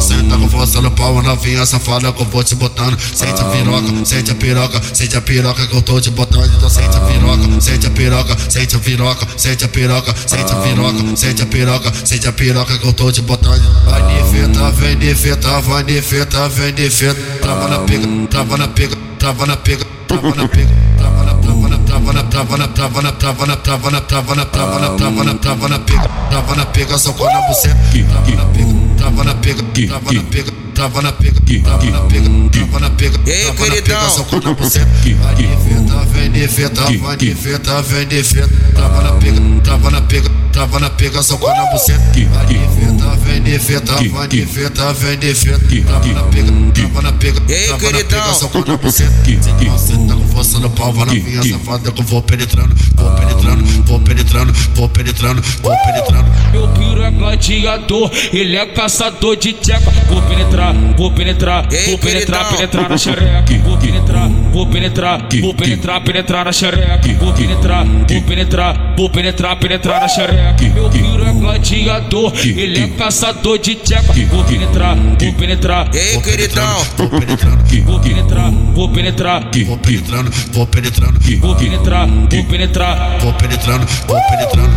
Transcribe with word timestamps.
Senta 0.00 0.36
com 0.36 0.48
força 0.50 0.82
no 0.82 0.90
pau, 0.90 1.22
novinha 1.22 1.64
safada 1.64 2.12
que 2.12 2.20
eu 2.20 2.26
vou 2.26 2.44
te 2.44 2.54
botando. 2.54 2.98
Sente 3.00 3.40
a 3.40 3.44
piroca, 3.46 4.04
sente 4.04 4.30
a 4.30 4.34
piroca, 4.34 4.80
sente 4.92 5.16
a 5.16 5.20
piroca 5.22 5.66
que 5.66 5.74
eu 5.74 5.80
tô 5.80 5.98
te 5.98 6.10
botando. 6.10 6.52
Então 6.54 6.68
sente 6.68 6.94
a 6.94 7.00
piroca, 7.00 7.60
sente 7.60 7.86
a 7.86 7.90
piroca, 7.90 8.36
sente 8.46 8.74
a 8.76 8.78
piroca, 8.78 9.26
sente 9.38 9.64
a 9.64 9.68
piroca, 9.68 10.14
sente 10.26 10.52
a 10.52 10.56
piroca, 10.56 11.16
sente 11.16 11.42
a 11.42 11.46
piroca, 11.46 11.92
sente 12.04 12.28
a 12.28 12.32
piroca 12.32 12.78
que 12.78 12.86
eu 12.86 12.92
tô 12.92 13.10
te 13.10 13.22
botando. 13.22 13.62
Vai 13.86 14.02
de 14.02 14.30
feta, 14.30 14.70
vem 14.72 14.98
de 14.98 15.14
feta, 15.14 15.60
vai 15.62 15.84
de 15.84 16.02
feta, 16.02 16.48
vem 16.50 16.74
de 16.74 16.90
feta. 16.90 17.20
Trava 17.40 17.68
na 17.68 17.78
pica, 17.78 18.06
trava 18.28 18.56
na 18.58 18.68
pica, 18.68 18.96
trava 19.18 19.46
na 19.46 19.56
pica 19.56 19.86
trava 20.18 20.36
na 20.36 20.48
pega, 20.48 20.70
trava 20.96 21.24
na 21.26 21.34
trava 21.34 22.12
na 22.12 22.22
trava 22.22 22.56
na 22.56 22.62
trava 22.62 23.06
na 23.06 23.12
trava 23.12 23.46
na 23.90 24.90
trava 24.90 25.24
na 25.24 25.34
trava 25.34 25.68
na 25.68 25.78
pega, 25.78 26.08
trava 26.30 26.54
na 26.56 26.66
pega, 26.66 26.98
só 26.98 27.12
quando 27.12 27.48
você 27.48 27.68
trava 27.68 28.36
na 28.36 28.44
pega, 28.46 28.74
trava 28.96 29.24
na 29.24 29.34
pega, 29.34 29.62
trava 29.86 30.12
na 30.12 30.22
pega, 30.22 30.52
trava 30.74 31.02
na 31.02 31.12
pega, 31.12 31.40
trava 31.54 31.90
na 31.90 32.00
pega, 32.00 32.30
trava 32.50 32.80
na 32.80 32.90
pega, 32.90 33.20
Ei, 33.26 33.44
trava 33.44 33.66
na 33.68 33.82
pega, 33.82 34.08
só 34.10 34.24
quando 34.24 34.54
você 34.54 34.80
vai 35.14 35.34
de 35.34 35.46
feta, 35.46 36.06
vem 36.06 36.30
de 36.30 36.48
feta, 36.48 36.82
vai 36.98 37.16
de 37.16 37.34
feta, 37.34 37.82
vem 37.82 38.06
de 38.08 38.22
feta, 38.22 38.50
trava 38.74 39.02
na 39.02 39.12
pega, 39.12 39.40
trava 39.62 39.90
na 39.90 40.02
pega, 40.02 40.30
trava 40.54 40.78
na 40.78 40.88
pega, 40.88 41.20
só 41.20 41.36
quando 41.36 41.68
você 41.72 41.92
vai 42.28 42.46
de 42.46 42.54
feta, 42.54 43.16
vem 43.16 43.42
de 43.42 43.58
feta, 43.58 44.92
vem 44.92 45.18
de 45.18 45.34
feta, 45.34 45.58
trava 45.84 46.06
na 46.12 46.22
pega, 46.22 46.52
trava 46.72 47.02
na 47.02 47.12
pega, 47.12 47.42
Ei, 47.48 47.66
trava 47.66 47.82
na 47.82 47.90
queridão. 47.90 48.20
pega, 48.20 48.34
só 48.34 48.48
quando 48.48 48.78
você 48.78 49.04
tá 49.04 50.14
com 50.14 50.28
força 50.28 50.60
no 50.60 50.70
pau, 50.70 50.92
vai 50.92 51.06
novinha 51.06 51.42
safada 51.42 51.90
que 51.90 52.00
eu 52.00 52.04
vou 52.04 52.22
penetrando, 52.22 52.72
vou 52.94 53.10
penetrando, 53.10 53.64
vou 53.82 54.00
penetrando, 54.00 54.52
vou 54.52 54.88
penetrando, 54.88 55.42
vou 55.60 55.76
penetrando. 55.84 56.34
Meu 56.52 56.68
piro 56.68 57.02
é 57.02 57.10
gladiador, 57.10 58.10
ele 58.32 58.56
é 58.56 58.64
caçador 58.66 59.36
de 59.36 59.54
tcheca. 59.54 59.90
Vou 60.08 60.22
penetrar, 60.22 60.72
vou 60.96 61.10
penetrar, 61.10 61.68
vou 61.86 61.98
penetrar, 61.98 62.48
penetrar 62.48 62.88
na 62.88 62.96
xereca. 62.96 63.44
Vou 63.64 63.76
penetrar, 63.76 64.28
vou 64.52 64.66
penetrar, 64.68 65.28
vou 65.40 65.54
penetrar, 65.54 66.00
penetrar 66.00 66.44
na 66.44 66.52
xereca. 66.52 67.12
Vou 67.18 67.32
penetrar, 67.32 67.84
vou 67.84 68.22
penetrar, 68.22 68.94
vou 68.96 69.10
penetrar, 69.10 69.56
penetrar 69.56 70.00
na 70.00 70.08
xereca. 70.08 70.43
Meu 70.74 70.90
piro 70.90 71.24
é 71.24 71.32
gladiador, 71.32 72.32
ele 72.44 72.80
é 72.80 72.88
caçador 72.88 73.58
de 73.58 73.74
tcheca. 73.76 74.12
Vou 74.30 74.44
penetrar, 74.44 74.96
vou 74.96 75.32
penetrar, 75.34 75.90
Ei, 75.94 76.20
queridão. 76.20 76.84
Vou 76.96 77.08
penetrando, 77.08 77.64
vou 77.84 78.00
penetrar, 78.00 78.50
vou 78.74 78.88
penetrar, 78.88 79.42
vou 79.64 79.78
penetrando, 79.78 80.30
vou 80.52 80.66
penetrando, 80.66 81.20
vou 81.40 81.54
penetrar, 81.56 82.08
vou 82.08 82.44
penetrar. 82.44 83.18
vou 83.20 83.32
penetrando, 83.34 83.86
vou 84.06 84.20
penetrando. 84.30 84.70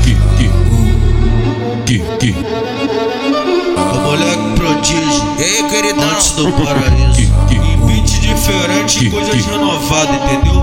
O 3.78 4.00
moleque 4.02 4.56
prodígio, 4.56 5.36
Ei, 5.40 5.64
queridão. 5.70 6.10
antes 6.10 6.32
do 6.32 6.52
paraíso. 6.52 7.32
Em 7.50 7.88
beat 7.88 8.20
diferente, 8.20 9.10
coisas 9.10 9.46
renovadas, 9.46 10.16
entendeu? 10.16 10.58